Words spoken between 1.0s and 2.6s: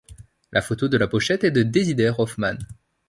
pochette est de Dezider Hoffmann.